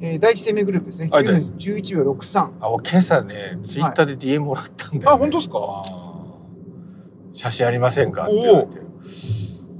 [0.00, 1.08] えー第一生命グループですね。
[1.10, 2.50] はい9分11秒63。
[2.60, 5.84] あ、俺今朝ね、ツイッターで DM もらったんだよ、ねあ本当ですか？
[7.32, 8.70] 写真ありませんかって言われて。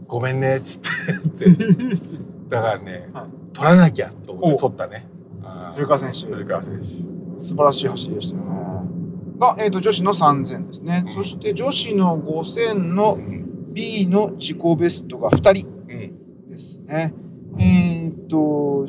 [0.07, 1.47] ごめんね、っつって。
[2.53, 5.07] だからね、はい撮らなきゃと思っおて撮ったね。
[5.75, 6.85] 古川選手古川選手。
[7.39, 8.51] 素晴らしい走りでしたよね。
[9.39, 11.05] が、えっ、と、女子の3000ですね。
[11.07, 17.15] うんそして女子の5000のうん B の自己ベストが2人うんですね。
[17.59, 18.87] えっ、と、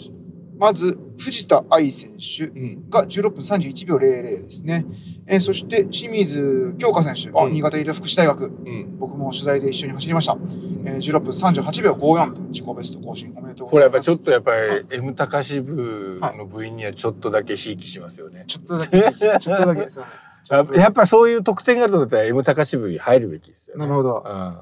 [0.63, 4.85] まず、藤田愛選手うんが16分31秒00ですね。
[5.27, 10.37] えーそして、清水京香選手、あ、うん新潟医療福祉大学、うん僕も取材で一緒に走りました。
[10.85, 13.71] えー、16分38秒54と自己ベスト更新おめでとうございます。
[13.71, 18.45] これやっぱちょっとやっぱはり M 高支部の部員にはちょっとだけひいきしますよね。
[18.47, 19.99] ちょっとだけ、ちょっとだけです。
[19.99, 20.09] はい
[20.45, 23.85] ちょっとやっぱそういう得点があるとだったら M 高支部に入るべきですよね。
[23.85, 24.23] なるほど。
[24.25, 24.57] うん。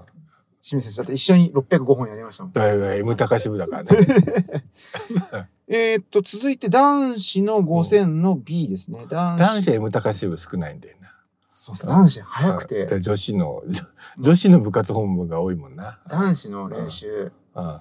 [0.61, 2.53] 清水選手だって一緒に605本やりましたもん。
[2.53, 3.89] だいぶ M 高支部だからね。
[5.67, 9.05] えーっと、続いて男子の5000の B ですね。
[9.09, 9.39] 男子。
[9.39, 11.11] 男子は M 高支部少ないんだよな。
[11.49, 11.85] そうです。
[11.85, 13.87] 男子早くて、で女子の女
[14.19, 15.99] 女子の部活本部が多いもんな。
[16.07, 17.79] 男子の練習、うん。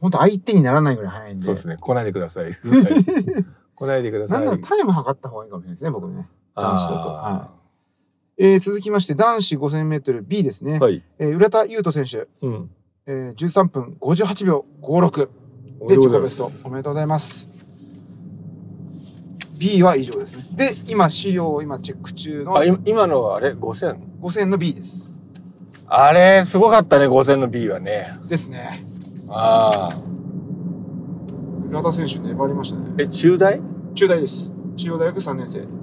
[0.00, 1.44] 本当相手にならないぐらい早いんで。
[1.44, 1.76] そうですね。
[1.78, 2.52] 来ないでください。
[3.74, 4.34] 来ないでくださ。
[4.34, 6.28] ないんならタイム測った方がいいかもしれないですね、僕ね。
[6.54, 7.50] 男子だとあ
[8.40, 10.74] えー続きまして、男子5000メートル B ですね。
[10.74, 11.02] ーはい。
[11.18, 12.70] えー浦田優斗選手、うん。
[13.06, 15.28] えー、13分58秒56
[15.80, 16.50] おで自己ベスト。
[16.64, 17.48] おめでとうございます。
[19.58, 20.46] B は以上ですね。
[20.52, 23.96] で、今、資料を今チェック中のあ、今今のはあれ ?5000?
[24.20, 25.12] 5000の B です。
[25.88, 28.18] あれ、すごかったね、5000の B はね。
[28.28, 28.84] ですね。
[29.28, 29.98] ああ。
[31.68, 32.94] 浦田選手粘りましたね。
[32.98, 33.60] え、中大？
[33.94, 34.52] 中大です。
[34.76, 35.77] 中央大学3年生。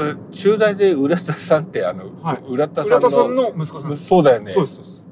[0.00, 3.00] え中大で浦田さんって、あの、はい浦田さん
[3.34, 3.52] の。
[3.56, 3.96] 息子さん。
[3.96, 4.50] そうだよね。
[4.50, 5.06] そうです、そうです。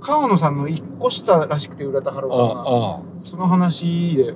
[0.00, 3.00] 川野さんの一個下らしくて、浦田春夫さんが。
[3.22, 4.34] その話で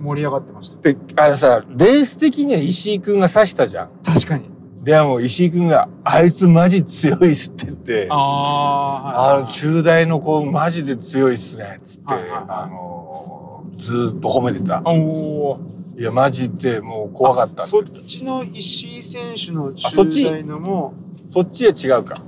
[0.00, 0.80] 盛り上がってました。
[0.80, 3.90] で、あのさ、レース的には石井くんが指したじゃん。
[4.04, 4.50] 確かに。
[4.82, 14.82] でも石井くんが、あいつマジ強いっすって言って、ああの、中大の子マジで強いっすね、つって、あのー、ずーっと褒めてた。
[14.84, 15.60] おお。
[15.98, 20.24] いや、マジでもう怖かったそっちの石井選手のあそっち？
[20.24, 20.94] 中大のも、
[21.32, 22.22] そっちへ違うか。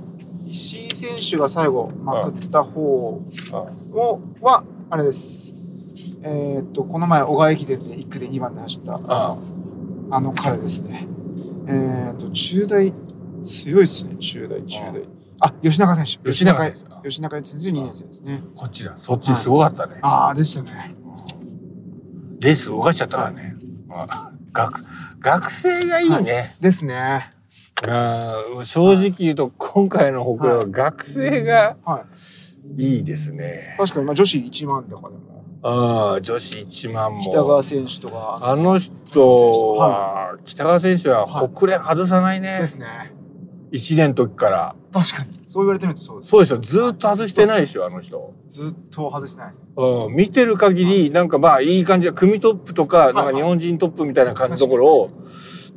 [0.47, 3.53] 石井選手が最後まくった方う
[3.89, 5.53] んをは、あれです。
[6.21, 9.37] えーっと、この前、小川駅伝で1区で2番で走った、あ
[10.11, 11.07] あの彼ですね。
[11.67, 12.93] えーっと、中大、
[13.43, 15.01] 強いですね、中大、中大。
[15.39, 16.31] あ、吉永選手。
[16.31, 16.73] 吉永選
[17.03, 18.41] 手吉永選手2年生ですね。
[18.55, 18.95] こっちだ。
[19.01, 19.99] そっちすごかったね。
[20.01, 20.95] ああ、でしたね。
[22.39, 23.54] レース動かしちゃったからね。
[24.03, 24.85] うん学、
[25.19, 26.55] 学生がいいね。
[26.59, 27.31] ですね。
[27.83, 32.05] うん正直言うと、今回の北海は学生がは
[32.77, 33.75] いいですね。
[33.77, 37.47] 確かに、まあ、女子1万とかでも、うん、女子1万北も。
[37.47, 42.67] 川選手とか、あの人は、北川選手ははい北連外さないねで。
[42.67, 43.13] すね。
[43.71, 44.75] 1年の時から。
[44.95, 45.33] 確かに。
[45.45, 46.29] そう言われてみるとそうです。
[46.29, 48.33] そうでしょずーっと外してないでしょあの人。
[48.47, 49.67] ずっと外してないですね。
[49.75, 55.11] うん、見てる限り、なんかまあいい感じで、組トップとか、いなんか日本人トップみたいな感じのところを、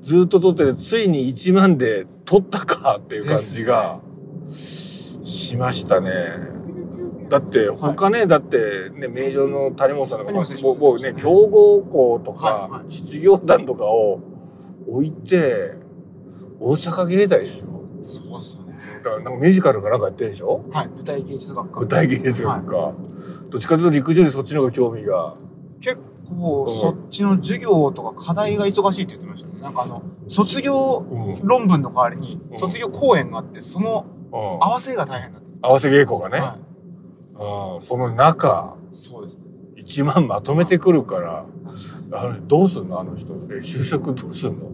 [0.02, 3.98] ずっと撮ってて、ついに1万で撮ったかっていう感じが
[5.24, 6.12] しましたね。
[7.28, 14.20] だって他ね、だってね、名城の谷本さんとか、もうね、強豪校とはいかは、い実業団とかを
[14.87, 15.72] 置いて、
[16.61, 17.66] 大阪芸大ですよ。
[18.00, 18.67] そうですよね。
[19.11, 20.64] なんかミュージカルかなんかやってるでしょ？
[20.71, 20.88] はい。
[20.88, 21.81] 舞台芸術学科。
[21.81, 22.92] 舞台芸術学科。
[23.51, 25.37] どっちかというと陸上でそっちの方が興味が。
[25.81, 25.97] 結
[26.29, 29.61] 構うんそっちの授業とか課題が忙しいって言ってましたね。
[29.62, 35.68] なんかあの、卒業うん論文の代わりにうん卒業講演があって、そのうん合わせが大変だった。
[35.68, 38.94] 合わせ稽古がね、はうん、その中い。
[38.94, 39.44] そうですね。
[39.77, 41.47] 一万まとめてくるから。
[42.11, 42.99] あのどうすんの？
[42.99, 44.71] あの人え就職どうすんの？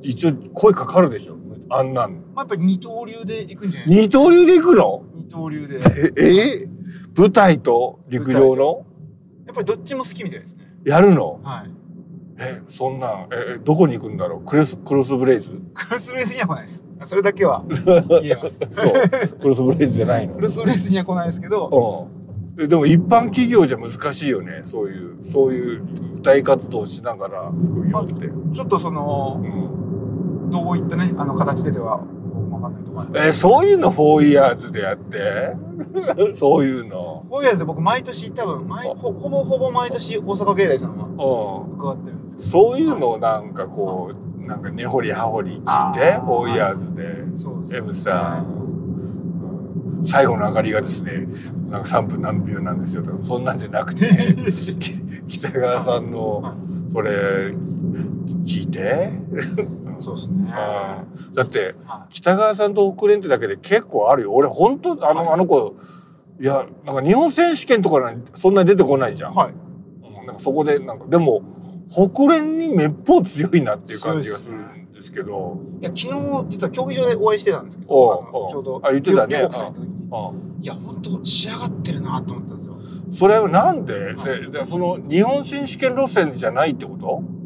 [0.00, 1.36] 一応声かかるでしょ
[1.70, 2.12] あんなん。
[2.12, 5.04] まあ、やっぱり二刀流で行くんじゃない二刀流で行くの？
[5.14, 5.80] 二刀流で。
[6.16, 6.68] ええ？
[7.16, 8.86] 舞台と陸上の？
[9.46, 10.64] やっぱりどっちも好きみたいですね。
[10.84, 11.40] やるの？
[11.42, 11.70] はい。
[12.40, 14.44] えそんなんええどこに行くんだろう？
[14.48, 15.50] クロスクロスブレイズ？
[15.74, 16.84] クロスレースには来ないです。
[17.04, 17.64] それだけは
[18.22, 18.58] 言えます。
[18.58, 18.68] そう。
[19.40, 20.34] クロスブレイズじゃないの。
[20.34, 22.08] クロスレースには来ないですけど、
[22.56, 24.62] うん、えでも一般企業じゃ難しいよね。
[24.64, 29.77] そういうそういう舞台活動をしながら副業って、ちょっとそのう、ん、
[30.50, 31.98] どういったね、あの形ででは、
[32.32, 33.26] 僕もわかんないと思います。
[33.28, 35.54] えそういうの4イヤーズでやって？
[36.34, 37.24] そういうの。
[37.28, 41.78] フォーイヤーズで僕毎年多分毎ほほぼほぼ毎年大阪芸大さんはうん。
[41.78, 42.48] 伺ってるんですけど。
[42.48, 46.22] そういうのをなんかこうなんか根掘り葉掘り聞いてあー。
[46.22, 47.36] 4イヤーズで。
[47.36, 48.46] そうですよ M さん、
[49.98, 50.04] うん。
[50.04, 51.28] 最後の上がりがですね
[51.68, 53.02] なんか3分何秒なんですよ。
[53.02, 54.06] とかそんなんじゃなくて
[54.80, 56.54] き北川さんの
[56.90, 57.52] それ
[58.44, 59.12] 聞いて
[59.98, 60.52] そうですね。
[61.34, 64.32] だっては北川さんと国連ってだけで結構あるよ。
[64.32, 65.32] 俺本当あの,、はい。
[65.34, 65.74] あの子
[66.40, 69.52] いやなんか日本選手権とかそんなに出てこないじゃん,、いはい。
[70.20, 70.26] うん。
[70.26, 71.42] なんかそこでなんかでも
[72.14, 75.58] 国連にめっぽう強いなっていう感じがするんですけど。
[75.80, 77.88] いや昨日実は競技場でお会いしてたんですけど。
[78.50, 79.48] ちょうどあ言ってたね。
[80.60, 82.74] いや本当仕上がってるなと思ったんですよ。
[83.10, 84.50] それはなんで,、はい。
[84.50, 87.22] ででその日本選手権路線じゃないってこと？
[87.22, 87.37] うん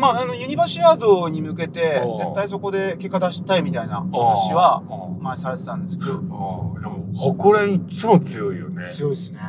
[0.00, 5.20] まああのユニバーシアードに向けて絶対そこで結果出したいみたいな話はう。
[5.20, 6.12] ん前されてたんですけど。
[6.12, 6.16] う。
[6.18, 8.88] んでも国連いつも強いよね。
[8.88, 9.40] 強いですね。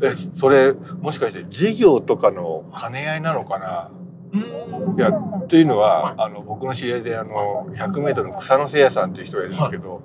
[0.00, 0.06] うん。
[0.06, 3.90] えそれもしかして事業とかの兼ね合いなのかな？
[4.32, 4.98] うん。
[4.98, 6.14] いやっていうのは、はい。
[6.18, 10.02] あの僕の知り合いであの 100m の草野聖也さんっていう人がいるんですけど、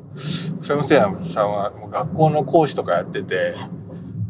[0.59, 3.55] 草野聖也さんはもう学校の講師とかやってて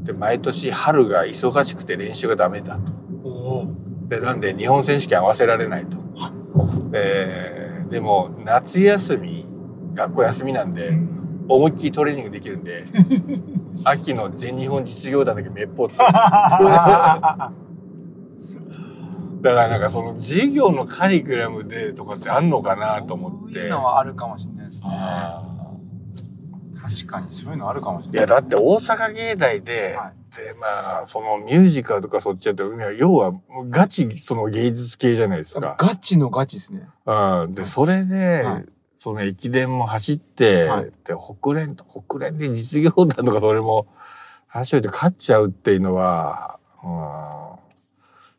[0.04, 3.68] で毎年春が忙しくて練習がダメだと。
[4.12, 5.96] でなんで日本選手権合わせられないと。
[6.16, 6.34] は
[6.92, 9.46] ででも夏休み
[9.94, 10.92] 学校休みなんで
[11.48, 12.84] 思いっきりトレーニングできるんで
[13.86, 17.54] 秋の全日本実業団だけめっぽう強い だか
[19.42, 23.54] らなんかその授業のカリキュラムでとかってあんのかなと思って。
[23.54, 24.90] そういうのはあるかもしれないですね。
[24.92, 25.51] あ
[26.82, 28.22] 確かにそういうのあるかもしれない。
[28.22, 30.14] やだって大阪芸大で、はい。
[30.36, 32.64] でまあそのミュージカルとかそっちやって
[32.98, 33.34] 要は
[33.70, 35.76] ガチその芸術系じゃないですか。
[35.78, 36.88] ガチのガチですね。
[37.06, 38.66] うん、でそれで、はい。
[39.00, 40.86] その駅伝も走って、はい。
[40.86, 43.88] で北連北連で実業団とかそれも
[44.48, 47.60] 走って勝っちゃうっていうのは、うん、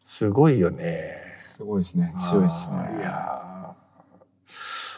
[0.06, 1.34] すごいよね。
[1.36, 2.14] すごいですね。
[2.18, 2.76] 強いですね。
[2.98, 3.51] いやー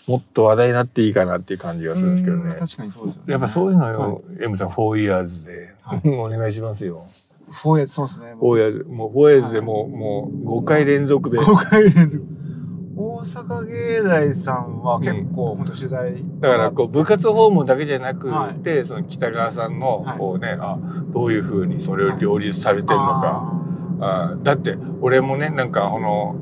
[0.06, 2.50] もっと話題になっていいかなっていう感じがするんですけどね。
[2.50, 3.32] うん確かにそうですよね。
[3.32, 6.08] やっぱそういうのはよ、M さん、4 years で、はい。
[6.08, 7.06] お願いしますよ。
[7.50, 8.34] フォーエそうですね。
[8.34, 8.38] 4
[8.82, 11.38] years、もう4 years でもう、もう5回連続で。
[11.38, 12.22] 5回連続。
[12.96, 18.62] 大阪芸大さんは結構本当取材だからこう部活訪問だけじゃなくはい。
[18.62, 20.18] て、その北川さんのはい。
[20.18, 20.78] こうね、あ
[21.12, 23.52] どういうふうにそれを両立されてるのか、
[24.00, 26.36] あだって俺もねなんかこの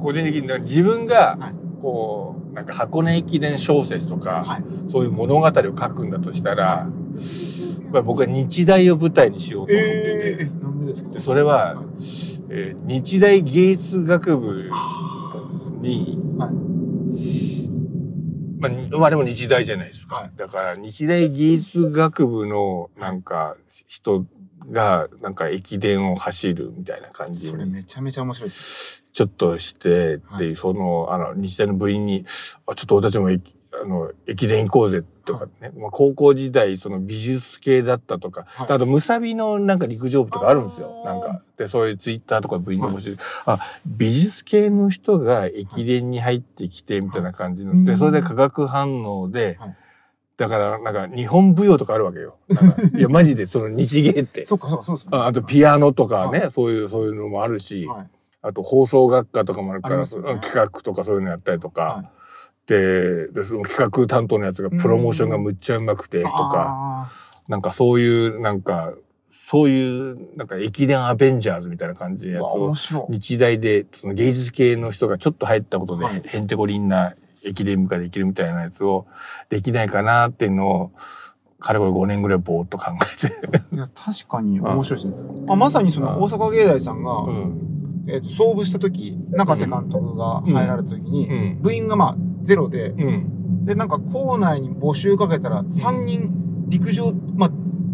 [0.00, 1.54] 個人的に自分がはい。
[1.80, 2.25] こう
[2.56, 4.64] なんか箱根駅伝小説とか、はい。
[4.90, 11.10] そういう物語を書くんだとしたら、やっぱり僕は日大を舞台にしようと思ってて、えー、なんでですか？
[11.10, 11.82] でそれは、
[12.48, 14.70] えー日大芸術学部
[15.82, 16.52] に、はい。
[18.58, 20.16] まあに、まあでも日大じゃないですか。
[20.16, 20.30] はい。
[20.36, 24.24] だから日大芸術学部のなんか人
[24.70, 29.04] がなんか駅伝を走るみたいな感じそれにめちゃめちゃ面白いです。
[29.12, 30.48] ちょっとしてってい。
[30.48, 32.24] う、はそのあの日大の部員に
[32.66, 38.72] あちょっと俺たちも駅あの駅伝行こうぜとかね、まあ、高校時代その美術系だったとか、はい。
[38.72, 41.02] あとムサビのなんか陸上部とかあるんですよ。
[41.04, 47.98] なんかでそういうツイッターとか部員の面白い、あ美術系の人が駅伝に入ってきてみたいな感じの、ではいうん。
[47.98, 49.76] それで化学反応で、はい
[50.36, 52.36] だからなんか日本舞踊とかあるわけよ。
[52.94, 54.44] いやマジでその日芸って。
[54.44, 58.06] そっかそっかそうああとピアノとかね、はそういうそういうのもあるし、はい。
[58.42, 62.10] あと放送学科とかもあるから、ねうん企画とかそういうのやったりとか、はい。
[62.66, 67.10] ででその企画担当のやつがプロモーションがむっちゃうまくてとか、あ
[67.48, 68.92] なんかそういうなんか
[69.30, 72.40] そういうなんか駅伝アベンジャーズみたいな感じのや
[72.74, 76.22] つを日大でその芸術系の人がちょっと入ったことで、はい。
[76.24, 77.14] へんてこりんな
[77.46, 79.06] 駅伝部ができるみたいなやつを
[79.48, 80.92] できないかなっていうのを
[81.58, 83.74] かれこれ5年ぐらいぼーっと考えて。
[83.74, 85.14] いや確かに面白いですね。
[85.48, 87.72] あまさにその大阪芸大さんが、うん。
[88.08, 91.62] えー、と創部した時中瀬監督が入られた時に、うん。
[91.62, 93.64] 部員がまあゼロで、うん。
[93.64, 97.50] でなんか校内に募集かけたら3人陸上、まあ、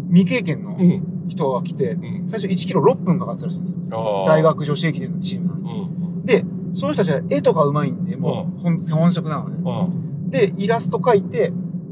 [0.09, 1.09] 未経験のうん。
[1.27, 2.27] 人が来て、うん。
[2.27, 4.25] 最初1キロ6分かかってたらしいんですよ。
[4.27, 5.85] 大学女子駅伝のチームなのにう
[6.21, 6.25] ん。
[6.25, 9.57] でその人たちは絵とか上手いんでもう本本職なのね。
[9.63, 10.29] うん。
[10.29, 11.51] でイラスト描いて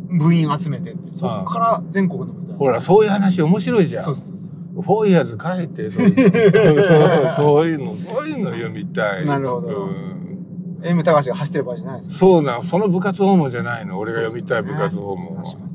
[0.09, 2.57] 部員集めてってそっから全国の舞台。
[2.57, 4.03] ほらそういう話面白いじゃん。
[4.03, 4.81] そうそうそう。
[4.81, 9.25] フォーイヤーズ書いてそういうそういうのそういうの読みたい。
[9.25, 9.67] なるほど。
[9.67, 12.15] うん、M 高橋が走ってる場合じゃないですね。
[12.15, 13.99] そうなその部活訪問じゃないの。
[13.99, 15.43] 俺が読みたい部活訪問は。
[15.43, 15.69] 確かに。
[15.69, 15.71] うん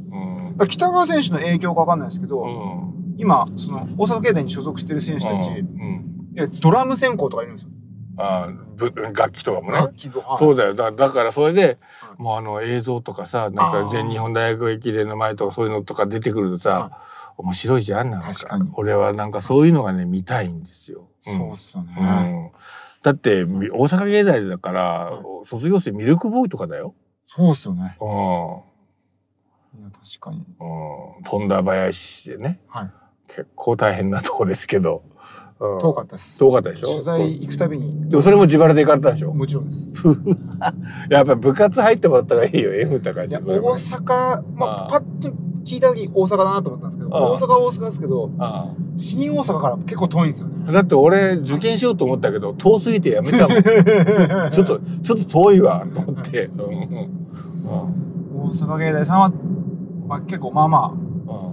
[0.68, 3.14] 北川選手の影響かわかんないですけど、うん。
[3.18, 6.26] 今その大阪芸大に所属してる選手たち、うん。
[6.60, 7.70] ドラム専攻とかいるんですよ、
[8.18, 9.76] あぶ楽器とかもね。
[9.78, 9.94] 楽。
[9.94, 10.74] 器の、はいそうだよ。
[10.74, 12.22] だだからそれで、はい。
[12.22, 17.02] もうあの映像とかさなんか全日本大学駅伝の前とかそういうのとか出てくるとさ、は
[17.36, 18.32] 面白いじゃんなんか。
[18.32, 18.70] 確かに。
[18.74, 21.08] 俺はなんかそういうのがね見たいんですよ。
[21.20, 22.50] そうっすよね、うん。
[23.02, 26.94] だってみ大阪芸大だから、は卒業生ミルクボーイとかだよ。
[27.26, 27.96] そうっすよね。
[28.00, 28.08] うん。
[29.80, 30.38] いや確かに。
[30.38, 32.60] うん、富田林でね。
[32.68, 32.90] はい。
[33.28, 35.15] 結構大変なとこですけど、うん
[35.58, 36.38] 遠かったです。
[36.38, 36.88] 遠かったでしょ？
[36.88, 38.10] 取材行くたびに。
[38.10, 39.32] でもそれも自腹で行かれたでしょ？
[39.32, 39.92] もちろんです。
[41.10, 45.30] やっぱり部活入ってもらった方がいいよ M 高橋大阪まあパッと
[45.64, 50.54] 聞いた時大阪だなと思ったんですけど大阪は大阪ですけどあ新大阪から結構遠いんですよね。
[50.68, 53.56] あだって俺受験しようと思ったけど遠すぎてやめたもん。
[54.52, 56.50] ちょっとちょっと遠いわと思って、
[58.34, 59.32] 大阪芸大さんは、
[60.06, 61.05] まあ、結構まあまうんあ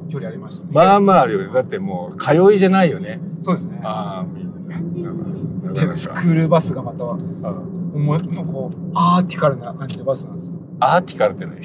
[0.10, 0.70] 距離ありましたね。
[0.72, 3.20] まあまああるよねだってもう通いじゃないよね。
[3.42, 3.80] そうですね。
[3.84, 7.74] ああでスかクールバスがまたうん。
[7.94, 10.58] 思いのこうアーティカルな感じのバスなんですよ。
[10.80, 11.58] アーティカルって何？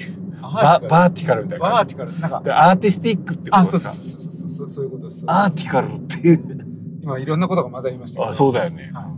[0.43, 1.71] アババーティカルみたいな。
[1.71, 2.19] バーティカル。
[2.21, 5.25] なんかでアーティスティックってことあそうそうさそうそうそうそうそういうことです。
[5.27, 6.67] アーティカルっていう。
[7.03, 8.31] 今いろんなことが混ざりましたけど。
[8.31, 9.11] あそうだよね、は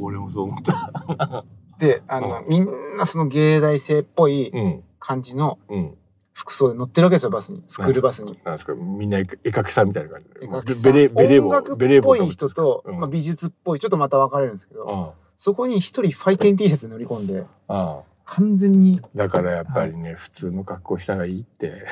[0.00, 1.44] 俺もそう思った。
[1.78, 4.82] であの、みんなその芸大生っぽいうん。
[4.98, 5.94] 感じのうん
[6.36, 7.62] 服装で乗ってるわけですよバスに。
[7.66, 8.38] スクールバスに。
[8.44, 8.74] なんですか？
[8.74, 10.92] みんな絵描きさんみたいな感じ絵描きさん。
[10.92, 13.00] ベレベレ帽音楽っぽい人と、うん。
[13.00, 13.80] まあ、美術っぽい。
[13.80, 15.08] ちょっとまた分かれるんですけど、うん。
[15.38, 21.86] そこに一人ファイテン T シャツ乗り込んであ完全にだからやっぱりね、普通の格好した方がいいって、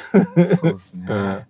[0.57, 1.07] そうですね。
[1.09, 1.47] うん、やっ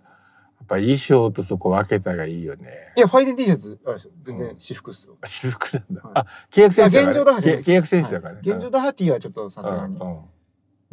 [0.65, 2.93] ぱ衣装とそこ分けた方がいいよね。
[2.95, 4.11] いやファイテン T シャツあれですよ。
[4.23, 5.17] 全然私服っすよ。
[5.21, 6.11] 私服なんだ、はい。
[6.13, 9.97] あ契約選手だから、あ現状打破現状ダハティはちょっとさすがに。
[9.97, 10.07] うん。
[10.07, 10.19] うん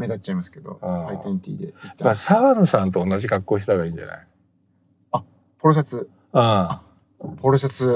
[0.02, 4.26] 目立っちゃいますけど、フうんァイテン T で行ったまあ沢野さんと同じ格好した方がいいんじゃない？
[5.58, 6.08] ポロシャツ。
[6.32, 6.68] うん
[7.40, 7.86] ポロシャツ。
[7.86, 7.92] う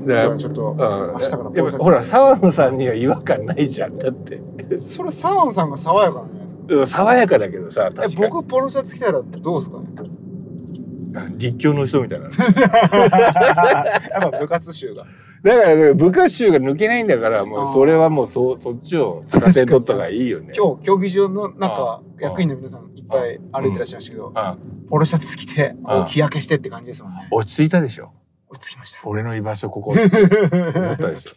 [0.00, 1.84] んでじゃあちょっとうん明日からポロシャツ。
[1.84, 3.98] ほら沢野さんには違和感ないじゃん。
[3.98, 4.40] だって。
[4.78, 6.74] それサワンさんが爽やかなんじゃないですか？
[6.76, 8.16] うん爽やかだけどさえ確かに。
[8.30, 9.86] 僕ポロシャツ着たらどうですかね？
[11.36, 12.32] 立教の人みたいな や
[14.18, 15.04] っぱ部活集が
[15.42, 19.66] だからね部活集が抜けないんだからもうそれはもうそそっちを逆手に。
[19.66, 20.52] 取った方がいいよね。
[20.56, 24.56] 今日競技場のあ中あ役員の皆さんいっぱい歩いてらっしゃいましたけどあ
[24.88, 25.74] ポロシャツ着て
[26.06, 27.28] 日焼けしてって感じですもんね。
[27.32, 28.12] 落ち着いたでしょ。
[28.48, 29.00] 落ち着きました。
[29.04, 29.90] 俺の居場所ここ。
[29.90, 31.30] 思ったでしょ。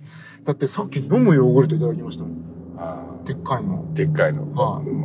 [0.44, 2.32] だってさっき飲むヨーグルトいただきましたもん。
[2.78, 3.84] あでっかいの。
[3.92, 5.00] ーでっかいの、はいうん。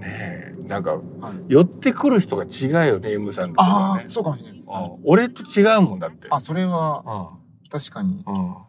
[0.00, 1.02] ねえなんかはい。
[1.48, 3.72] 寄ってくる人が違うよね M さんとかね。
[3.72, 4.68] ああそうかもしれないです。
[4.68, 5.00] うん。
[5.04, 6.26] 俺と違うもんだって。
[6.30, 7.32] あそれは
[7.70, 8.24] 確かに。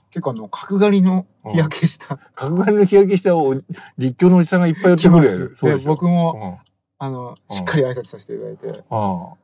[0.09, 2.17] 結構あの角刈りの日焼けした。
[2.35, 3.55] 角刈りの日焼けしたお
[3.97, 6.73] 立教のおじさんがいっぱい寄ってくる そうで僕もうん。
[6.99, 7.55] あのうん。
[7.55, 8.67] しっかり挨拶させていただいて。
[8.67, 8.79] うん。
[8.89, 9.35] は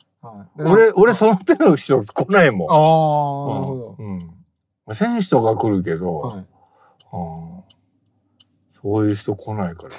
[0.56, 0.58] い。
[0.58, 2.70] で俺俺その手の人来ないもん。
[2.70, 4.34] ああなるほうん。
[4.88, 6.38] うん、選手とか来るけど、どはい。
[6.38, 6.46] うん、
[8.82, 9.90] そういう人来ないから、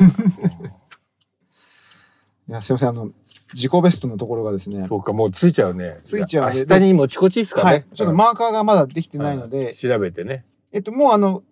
[2.50, 3.10] いやすいませんあの
[3.54, 11.44] 自己ベストのところがですねうんそうかもうついちゃうねついちゃうね明日に持ちこちっすかね、はいちょっとマーカーがまだできてないのでうん調べてねえっともうあの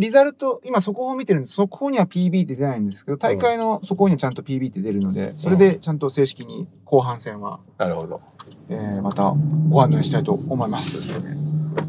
[0.00, 1.52] リザルト、今速報を見てるんです。
[1.52, 8.22] 速報には PB って出ないんですけど、大会の速報にはちゃんと PB って出るので、それでちゃんと正式に後半戦は、なるほど。
[8.70, 9.34] えーまた
[9.68, 11.12] ご案内したいと思います。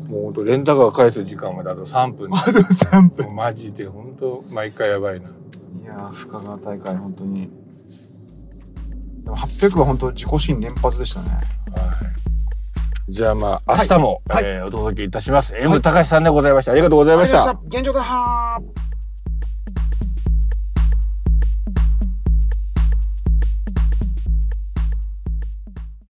[0.10, 2.30] もうほんとレンタカー返す時間まであと3分。
[2.36, 3.34] あと3分。
[3.34, 5.30] マジで本当毎回やばいな。
[5.30, 5.32] い
[5.86, 7.50] やー、深川大会、本当に。
[9.24, 11.30] でも800は本当自己新連発でしたね。
[11.30, 13.12] はい。
[13.12, 15.56] じゃあまあ明日も、はいえーお届けいたします。
[15.56, 16.72] M 高橋さんでございました。
[16.72, 17.60] ありがとうございました。
[17.68, 18.91] 現状だはー。